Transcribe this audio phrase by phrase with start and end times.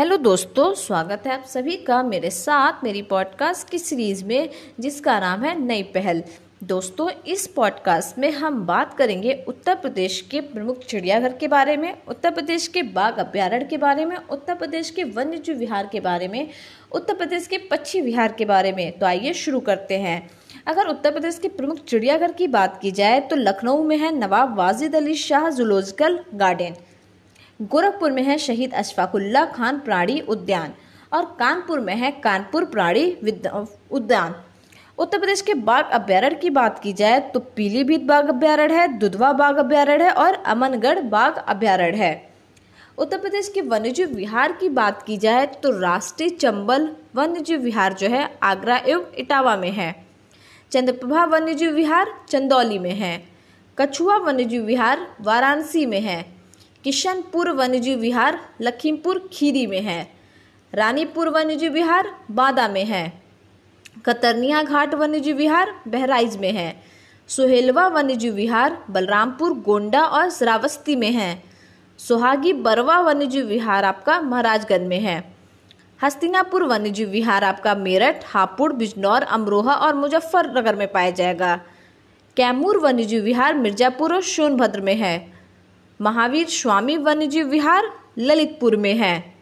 [0.00, 4.48] Hello दोस्तों, स्वागत है आप सभी का मेरे साथ मेरी पॉडकास्ट की सीरीज़ में,
[4.80, 6.22] जिसका नाम है नई पहल।
[6.62, 12.02] दोस्तों, इस पॉडकास्ट में हम बात करेंगे उत्तर प्रदेश के प्रमुख चिड़ियाघर के बारे में,
[12.08, 16.28] उत्तर प्रदेश के बाघ अभ्यारण्य के बारे में, उत्तर प्रदेश के वन्यजीव विहार के बारे
[16.28, 16.48] में,
[16.92, 20.30] उत्तर प्रदेश के पक्षी विहार के बारे में। तो आइए शुरू करते हैं।
[20.66, 24.56] अगर उत्तर प्रदेश के प्रमुख चिड़ियाघर की बात की जाए तो लखनऊ में है नवाब
[24.56, 26.74] वाजिद अली शाह जूलॉजिकल गार्डन।
[27.60, 30.72] गोरखपुर में है शहीद अशफाकुल्ला खान प्राणी उद्यान
[31.12, 33.04] और कानपुर में है कानपुर प्राणी
[33.90, 34.34] उद्यान।
[34.98, 39.32] उत्तर प्रदेश के बाघ अभ्यारण्य की बात की जाए तो पीलीभीत बाघ अभ्यारण्य है, दुधवा
[39.32, 42.30] बाघ अभ्यारण्य है और अमनगढ़ बाघ अभ्यारण्य है।
[42.98, 48.08] उत्तर प्रदेश के वन्यजीव विहार की बात की जाए तो राष्ट्रीय चंबल वन्यजीव विहार जो
[48.08, 49.94] है, आगरा एवं इटावा में है।
[50.72, 53.16] चंद्रप्रभा वन्यजीव विहार चंदौली में है।
[53.78, 56.24] कछुआ वन्यजीव विहार वाराणसी में है।
[56.84, 60.10] किशनपुर वन्यजीव विहार लखीमपुर खीरी में है।
[60.74, 63.22] रानीपुर वन्यजीव विहार बादा में है।
[64.06, 66.82] कतरनिया घाट वन्यजीव विहार बहराइच में है।
[67.28, 71.42] सुहेलवा वन्यजीव विहार बलरामपुर गोंडा और श्रावस्ती में है।
[71.98, 75.34] सुहागी बरवा वन्यजीव विहार आपका महाराजगंज में है।
[76.02, 81.60] हस्तिनापुर वन्यजीव विहार आपका मेरठ, हापुड़, बिजनौर, अमरोहा और मुजफ्फरनगर में पाया जाएगा।
[82.36, 85.39] कैमूर वन्यजीव विहार मिर्जापुर और सोनभद्र में है।
[86.00, 89.34] महावीर स्वामी वन्यजीव विहार ललितपुर में है।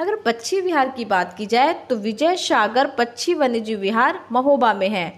[0.00, 4.88] अगर पक्षी विहार की बात की जाए तो विजय सागर पक्षी वन्यजीव विहार महोबा में
[4.88, 5.08] है।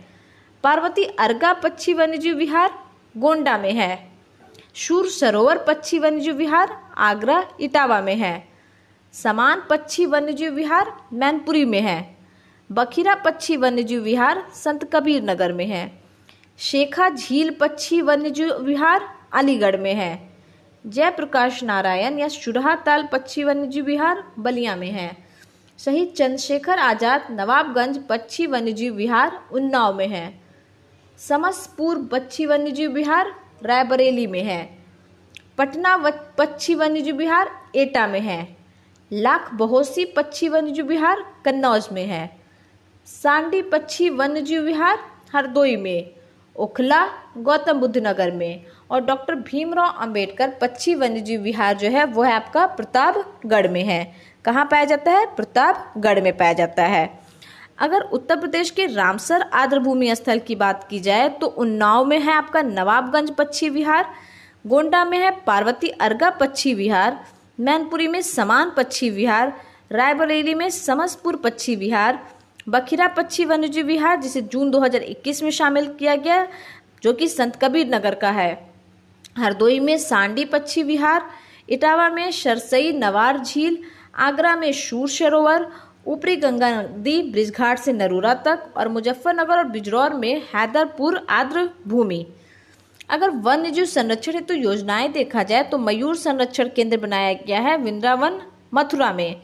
[0.64, 2.70] पार्वती अर्गा पक्षी वन्यजीव विहार
[3.14, 3.98] गोंडा में है।
[4.75, 8.48] शूर सरोवर पक्षी वन्यजीव विहार आगरा, इटावा में है।
[9.15, 12.17] समान पक्षी वन्यजीव विहार मैनपुरी में है।
[12.70, 15.91] बखीरा पक्षी वन्यजीव विहार संत कबीर नगर में है।
[16.59, 20.30] शेखा झील पक्षी वन्यजीव विहार अलीगढ़ में है।
[20.84, 25.11] जयप्रकाश नारायण या शुरहा ताल पक्षी वन्यजीव विहार बलिया में है।
[25.78, 30.33] शहीद चंद्रशेखर आज़ाद नवाबगंज पक्षी वन्यजीव विहार उन्नाव में है।
[31.19, 33.32] समसपुर पक्षी वन्यजीव विहार
[33.65, 34.62] रायबरेली में है।
[35.59, 35.97] पटना
[36.38, 38.41] पक्षी वन्यजीव विहार एटा में है।
[39.10, 42.27] लाख बहोसी पक्षी वन्यजीव विहार कन्नौज में है।
[43.06, 44.99] सांडी पक्षी वन्यजीव विहार
[45.34, 46.10] हरदोई में,
[46.56, 47.06] ओखला
[47.38, 52.33] गौतम बुद्ध नगर में और डॉक्टर भीमराव अंबेडकर, पक्षी वन्यजीव विहार जो है, वो है
[52.33, 55.27] आपका प्रतापगढ़ में है। कहाँ पाया जाता है?
[55.27, 57.21] प्रतापगढ़ में पाया जाता है।
[57.78, 62.33] अगर उत्तर प्रदेश के रामसर आर्द्रभूमि स्थल की बात की जाए तो उन्नाव में है
[62.33, 64.11] आपका नवाबगंज पक्षी विहार,
[64.67, 67.25] गोंडा में है पार्वती अर्गा पक्षी विहार,
[67.61, 69.53] मैनपुरी में समान पक्षी विहार,
[69.93, 72.27] रायबरेली में समसपुर पक्षी विहार,
[72.69, 76.47] बखीरा पक्षी वन्यजीव विहार, जिसे जून 2021 में शामिल किया गया,
[77.03, 78.69] जो कि संत कबीर नगर का है।
[79.41, 81.31] हरदोई में सांडी पक्षी विहार,
[81.69, 83.78] इटावा में सरसई नवार झील,
[84.17, 85.67] आगरा में शूर सरोवर,
[86.06, 92.27] ऊपरी गंगा नदी ब्रिजघाट से नरूरा तक और मुजफ्फरनगर और बिजरौर में हैदरपुर आर्द्र भूमि।
[93.11, 97.61] अगर वन्य जीव संरक्षण हेतु तो योजनाएँ देखा जाए तो मयूर संरक्षण केंद्र बनाया गया
[97.61, 98.41] है वृंदावन
[98.75, 99.41] मथुरा में।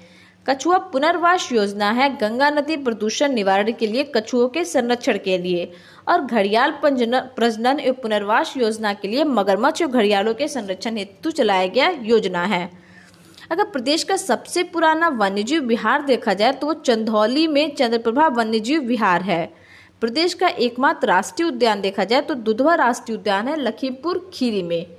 [0.48, 5.70] कछुआ पुनर्वास योजना है गंगा नदी प्रदूषण निवारण के लिए कछुओं के संरक्षण के लिए
[6.08, 11.66] और घड़ियाल प्रजनन एवं पुनर्वास योजना के लिए मगरमच्छ और घड़ियालों के संरक्षण हेतु चलाया
[11.66, 12.68] गया योजना है।
[13.50, 18.82] अगर प्रदेश का सबसे पुराना वन्यजीव विहार देखा जाए तो वो चंदौली में चंद्रप्रभा वन्यजीव
[18.82, 19.44] विहार है।
[20.00, 24.95] प्रदेश का एकमात्र राष्ट्रीय उद्यान देखा जाए तो दुधवा राष्ट्रीय उद्यान है लखीमपुर खीरी में।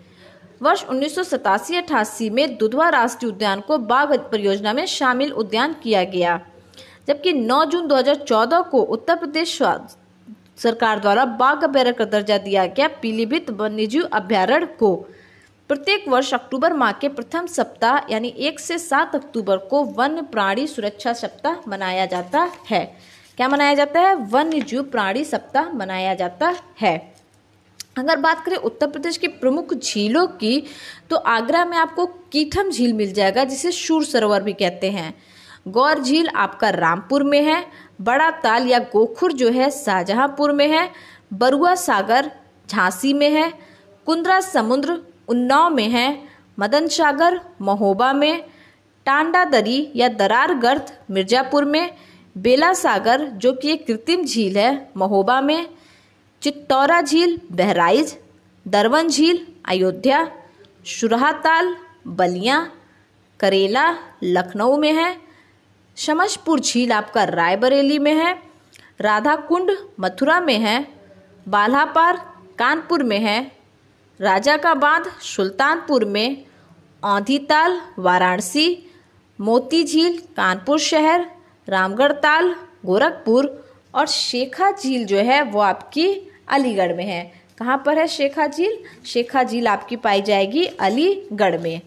[0.62, 6.40] वर्ष उन्नीस सौ में दुधवा राष्ट्रीय उद्यान को बाघ परियोजना में शामिल उद्यान किया गया,
[7.08, 9.58] जबकि 9 जून 2014 को उत्तर प्रदेश
[10.58, 14.96] सरकार द्वारा बाघ अभ्यारण्य का दर्जा दिया गया पीलीभीत वन्यजीव अभ्यारण्य को।
[15.70, 20.66] प्रत्येक वर्ष अक्टूबर माह के प्रथम सप्ताह, यानी एक से सात अक्टूबर को वन्य प्राणी
[20.68, 22.84] सुरक्षा सप्ताह मनाया जाता है।
[23.38, 24.16] क्या मनाया जाता है?
[24.26, 26.96] वन्य जीव प्राणी सप्ताह मनाया जाता है।
[27.98, 30.64] अगर बात करें उत्तर प्रदेश की प्रमुख झीलों की
[31.10, 35.14] तो आगरा में आपको कीठम झील मिल जाएगा, जिसे शूर सरोवर भी कहते हैं।
[35.68, 37.64] गौर झील आपका रामपुर में है,
[38.02, 40.90] बड़ा ताल या गोखुर जो है शाहजहांपुर में है,
[41.34, 42.32] बरुआ सागर
[42.70, 43.52] झांसी में है,
[44.08, 44.98] कुंद्रा समुद्र
[45.28, 46.08] उन्नाव में है,
[46.60, 48.44] मदन सागर महोबा में
[49.06, 51.92] टांडा दरी या दरार गर्थ मिर्जापुर में,
[52.36, 55.68] बेला सागर जो कि एक कृत्रिम झील है महोबा में
[56.42, 58.18] चित्तौरा झील, बहराइच,
[58.66, 60.24] दरवन झील, अयोध्या,
[60.86, 61.74] शुरहाताल,
[62.06, 62.64] बलिया,
[63.40, 63.92] करेला,
[64.24, 65.14] लखनऊ में है
[65.98, 68.34] शमशपुर झील आपका रायबरेली में है
[69.00, 70.80] राधा कुंड मथुरा में है
[71.48, 72.18] बाल्हापार
[72.60, 73.40] कानपुर में है
[74.20, 76.46] राजा का बाँध सुल्तानपुर में,
[77.04, 78.68] औंधीताल, वाराणसी,
[79.40, 81.26] मोती झील, कानपुर शहर
[81.68, 82.54] रामगढ़ ताल
[82.86, 83.46] गोरखपुर
[83.96, 87.22] और शेखा झील जो है वो आपकी अलीगढ़ में है।
[87.58, 88.78] कहाँ पर है शेखा झील?
[89.06, 91.82] शेखा झील आपकी पाई जाएगी अलीगढ़ में।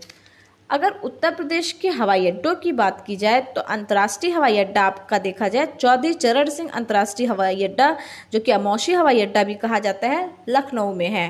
[0.70, 5.18] अगर उत्तर प्रदेश के हवाई अड्डों की बात की जाए तो अंतर्राष्ट्रीय हवाई अड्डा आपका
[5.18, 7.96] देखा जाए, चौधरी चरण सिंह अंतर्राष्ट्रीय हवाई अड्डा,
[8.32, 11.28] जो कि अमौशी हवाई अड्डा भी कहा जाता है, लखनऊ में है।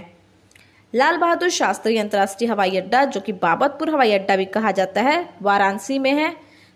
[0.95, 5.29] लाल बहादुर शास्त्री अंतर्राष्ट्रीय हवाई अड्डा, जो कि बाबतपुर हवाई अड्डा भी कहा जाता है,
[5.43, 6.35] वाराणसी में है।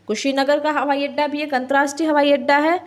[0.08, 2.80] कुशीनगर का हवाई अड्डा भी एक अंतर्राष्ट्रीय हवाई अड्डा है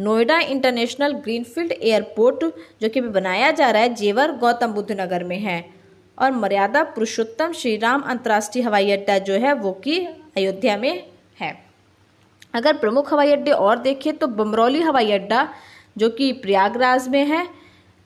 [0.00, 2.44] नोएडा इंटरनेशनल ग्रीनफील्ड एयरपोर्ट,
[2.82, 5.70] जो कि बनाया जा रहा है, जेवर गौतम बुद्ध नगर में है।
[6.18, 9.98] और मर्यादा पुरुषोत्तम श्री राम अंतर्राष्ट्रीय हवाई अड्डा जो है, वो कि
[10.36, 11.06] अयोध्या में
[11.40, 11.64] है।
[12.54, 15.54] अगर प्रमुख हवाई अड्डे और देखें तो बमरौली हवाई अड्डा,
[15.98, 17.48] जो कि प्रयागराज में है।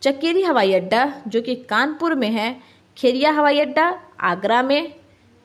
[0.03, 2.61] चकेरी हवाई अड्डा, जो कि कानपुर में है।
[2.99, 4.95] खेरिया हवाई अड्डा, आगरा में।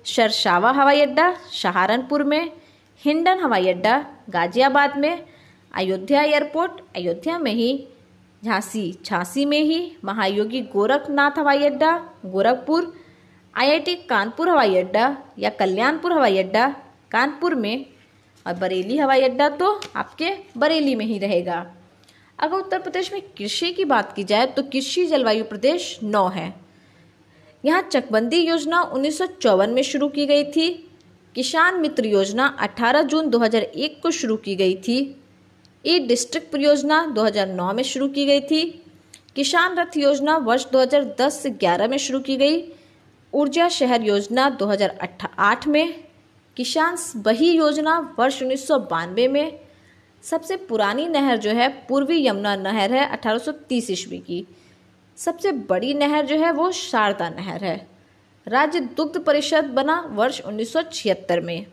[0.05, 2.51] शरशावा हवाई अड्डा, सहारनपुर में।
[3.05, 5.23] हिंडन हवाई अड्डा, गाजियाबाद में।
[5.73, 7.87] अयोध्या एयरपोर्ट, अयोध्या में ही,
[8.45, 12.93] झांसी झांसी में ही, महायोगी गोरखनाथ हवाई अड्डा, गोरखपुर,
[13.57, 16.67] आईआईटी कानपुर हवाई अड्डा या कल्याणपुर हवाई अड्डा,
[17.11, 17.85] कानपुर में,
[18.47, 21.75] और बरेली हवाई अड्डा तो आपके बरेली में ही रहेगा।
[22.39, 26.53] अगर उत्तर प्रदेश में कृषि की बात की जाए तो कृषि जलवायु प्रदेश नौ है।
[27.65, 30.89] यहाँ चकबंदी योजना उन्नीस सौ चौवन में शुरू की गई थी।
[31.35, 35.18] किसान मित्र योजना 18 जून 2001 को शुरू की गई थी।
[35.85, 38.85] ई डिस्ट्रिक्ट परियोजना 2009 में शुरू की गई थी।
[39.35, 42.73] किसान रथ योजना वर्ष 2010 से 11 में शुरू की गई।
[43.33, 46.03] ऊर्जा शहर योजना 2008 में।
[46.57, 49.59] किसान बही योजना वर्ष उन्नीस सौ बानवे में।
[50.23, 54.47] सबसे पुरानी नहर जो है, पूर्वी यमुना नहर है 1830 ईस्वी की।
[55.17, 57.87] सबसे बड़ी नहर जो है, वो शारदा नहर है।
[58.47, 61.65] राज्य दुग्ध परिषद बना वर्ष उन्नीस सौ छिहत्तर में।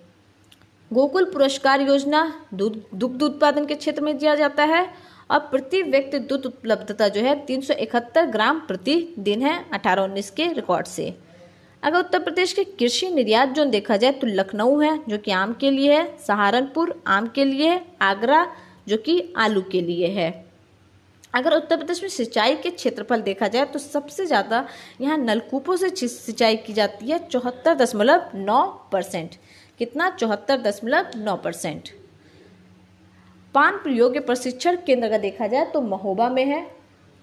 [0.90, 2.22] गोकुल पुरस्कार योजना
[2.54, 4.86] दूध, दुग्ध उत्पादन के क्षेत्र में दिया जाता है
[5.30, 10.52] और प्रति व्यक्ति दूध उपलब्धता जो है 371 ग्राम प्रति दिन है अठारह उन्नीस के
[10.52, 11.14] रिकॉर्ड से।
[11.82, 15.52] अगर उत्तर प्रदेश के कृषि निर्यात जोन देखा जाए तो लखनऊ है, जो कि आम
[15.52, 18.46] के लिए है, सहारनपुर आम के लिए है, आगरा,
[18.88, 20.30] जो कि आलू के लिए है।
[21.34, 24.64] अगर उत्तर प्रदेश में सिंचाई के क्षेत्रफल देखा जाए तो सबसे ज़्यादा
[25.00, 28.62] यहाँ नलकूपों से सिंचाई की जाती है चौहत्तर दशमलव नौ
[28.92, 29.34] परसेंट।
[29.80, 30.08] कितना?
[30.10, 31.88] चौहत्तर दशमलव नौ परसेंट।
[33.54, 36.66] पान प्रयोग प्रशिक्षण केंद्र का देखा जाए तो महोबा में है।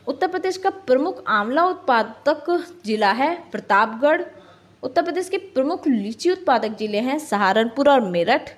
[0.08, 2.50] उत्तर प्रदेश का प्रमुख आंवला उत्पादक
[2.86, 4.22] जिला है प्रतापगढ़।
[4.84, 8.50] उत्तर प्रदेश के प्रमुख लीची उत्पादक ज़िले हैं सहारनपुर और मेरठ।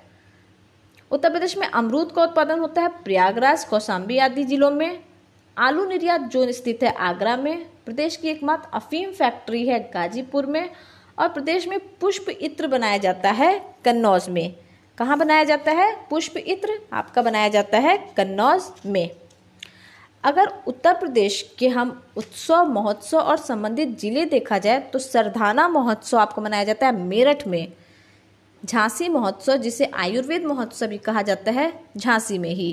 [1.12, 5.04] उत्तर प्रदेश में अमरूद का उत्पादन होता है प्रयागराज, कौशाम्बी आदि जिलों में।
[5.58, 10.70] आलू निर्यात जोन स्थित है आगरा में। प्रदेश की एकमात्र अफीम फैक्ट्री है गाजीपुर में।
[11.18, 14.56] और प्रदेश में पुष्प इत्र बनाया जाता है कन्नौज में।
[14.98, 15.92] कहाँ बनाया जाता है?
[16.10, 19.10] पुष्प इत्र आपका बनाया जाता है कन्नौज में।
[20.24, 26.18] अगर उत्तर प्रदेश के हम उत्सव, महोत्सव और संबंधित ज़िले देखा जाए तो सरधाना महोत्सव
[26.18, 27.72] आपको मनाया जाता है मेरठ में।
[28.64, 32.72] झांसी महोत्सव, जिसे आयुर्वेद महोत्सव भी कहा जाता है, झांसी में ही।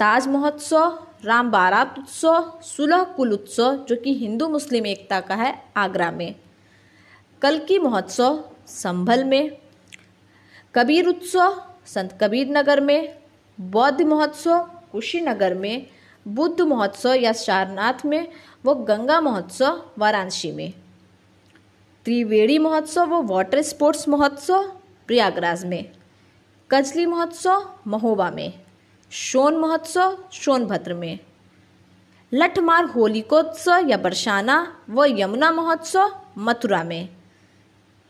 [0.00, 5.54] ताज महोत्सव राम बारात उत्सव, सुलह कुल उत्सव, जो कि हिंदू मुस्लिम एकता का है,
[5.76, 6.34] आगरा में।
[7.42, 9.58] कल की महोत्सव संभल में,
[10.74, 13.18] कबीर उत्सव संत कबीर नगर में,
[13.60, 15.86] बौद्ध महोत्सव कुशीनगर में,
[16.28, 18.32] बुद्ध महोत्सव या सारनाथ में,
[18.64, 20.72] वो गंगा महोत्सव वाराणसी में।
[22.04, 24.72] त्रिवेणी महोत्सव, व वाटर स्पोर्ट्स महोत्सव
[25.06, 25.92] प्रयागराज में।
[26.70, 28.62] कजली महोत्सव महोबा में।
[29.10, 31.18] सोन महोत्सव सोनभद्र में।
[32.34, 37.08] लठमार होलिकोत्सव या बरसाना, व यमुना महोत्सव मथुरा में।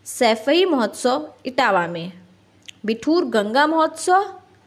[0.07, 2.13] सैफई महोत्सव इटावा में,
[2.87, 4.25] बिठूर गंगा महोत्सव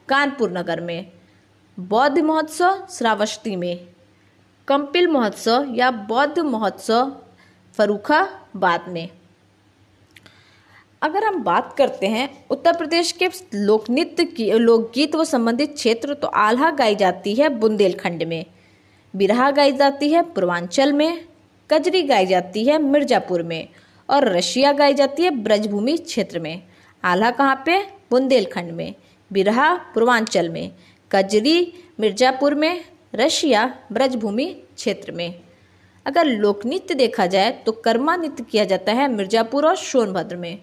[0.09, 1.11] कानपुर नगर में,
[1.77, 3.87] बौद्ध महोत्सव श्रावस्ती में,
[4.67, 7.11] कंपिल महोत्सव या बौद्ध महोत्सव
[7.77, 9.09] फरूखाबाद में।
[11.01, 16.13] अगर हम बात करते हैं, उत्तर प्रदेश के लोक नृत्य की, लोकगीत व संबंधित क्षेत्र
[16.13, 18.45] तो आल्हा गाई जाती है बुंदेलखंड में,
[19.13, 21.25] बिरहा गाई जाती है पूर्वांचल में,
[21.69, 23.67] कजरी गाई जाती है मिर्जापुर में
[24.09, 26.63] और रशिया गाई जाती है ब्रजभूमि क्षेत्र में।
[27.03, 27.81] आल्हा कहाँ पे?
[28.11, 28.95] बुंदेलखंड में।
[29.33, 30.71] बिरहा, पूर्वांचल में।
[31.11, 32.85] कजरी, मिर्जापुर में।
[33.15, 34.45] रशिया, ब्रजभूमि
[34.75, 35.39] क्षेत्र में।
[36.05, 40.61] अगर लोक नृत्य देखा जाए तो कर्मा नृत्य किया जाता है मिर्जापुर और सोनभद्र में।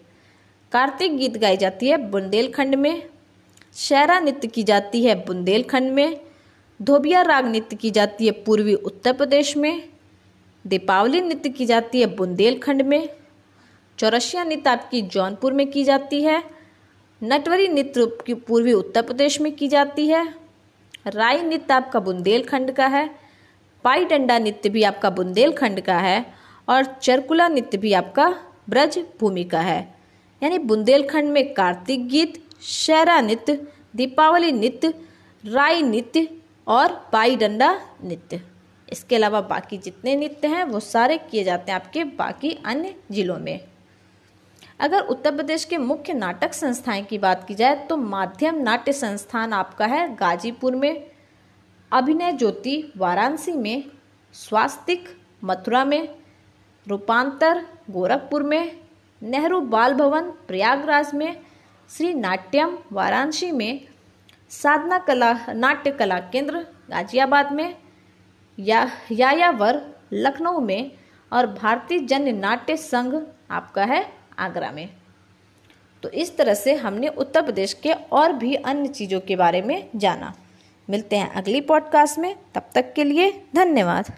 [0.72, 3.02] कार्तिक गीत गाई जाती है बुंदेलखंड में।
[3.74, 6.20] शहरा नृत्य की जाती है बुंदेलखंड में।
[6.82, 9.88] धोबिया राग नृत्य की जाती है पूर्वी उत्तर प्रदेश में।
[10.66, 13.08] दीपावली नृत्य की जाती है बुंदेलखंड में।
[13.98, 16.42] चौरसिया नृत्य आपकी जौनपुर में की जाती है।
[17.22, 20.34] नटवरी नृत्य की पूर्वी उत्तर प्रदेश में की जाती है।
[21.06, 23.08] राई नृत्य आपका बुंदेलखंड का है।
[23.84, 26.34] पाई डंडा नृत्य भी आपका बुंदेलखंड का है
[26.68, 28.28] और चरकुला नृत्य भी आपका
[28.68, 29.94] ब्रज भूमि का है।
[30.42, 34.94] यानी बुंदेलखंड में कार्तिक गीत, शहरा नृत्य, दीपावली नृत्य,
[35.44, 36.28] राई नृत्य
[36.66, 38.40] और पाई डंडा नृत्य।
[38.92, 43.38] इसके अलावा बाकी जितने नृत्य हैं, वो सारे किए जाते हैं आपके बाकी अन्य जिलों
[43.38, 43.60] में।
[44.82, 49.52] अगर उत्तर प्रदेश के मुख्य नाटक संस्थाएँ की बात की जाए तो माध्यम नाट्य संस्थान
[49.52, 51.10] आपका है गाजीपुर में,
[51.92, 53.84] अभिनय ज्योति वाराणसी में,
[54.32, 56.08] स्वास्तिक मथुरा में,
[56.88, 58.80] रूपांतर गोरखपुर में,
[59.22, 61.40] नेहरू बाल भवन प्रयागराज में,
[61.96, 63.88] श्री नाट्यम वाराणसी में,
[64.50, 66.58] साधना कला, नाट्य कला केंद्र
[66.90, 67.76] गाजियाबाद में,
[68.58, 70.92] या, यायावर लखनऊ में
[71.32, 74.88] और भारतीय जन नाट्य संघ आपका है आगरा में।
[76.02, 79.88] तो इस तरह से हमने उत्तर प्रदेश के और भी अन्य चीज़ों के बारे में
[79.96, 80.34] जाना।
[80.90, 84.12] मिलते हैं अगली पॉडकास्ट में। तब तक के लिए धन्यवाद।